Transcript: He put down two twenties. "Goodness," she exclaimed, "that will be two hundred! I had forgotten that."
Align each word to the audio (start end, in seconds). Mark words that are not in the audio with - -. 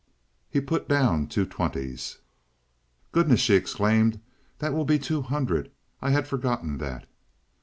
He 0.49 0.59
put 0.59 0.89
down 0.89 1.27
two 1.27 1.45
twenties. 1.45 2.17
"Goodness," 3.11 3.39
she 3.39 3.53
exclaimed, 3.53 4.19
"that 4.57 4.73
will 4.73 4.83
be 4.83 4.97
two 4.97 5.21
hundred! 5.21 5.69
I 6.01 6.09
had 6.09 6.25
forgotten 6.27 6.79
that." 6.79 7.05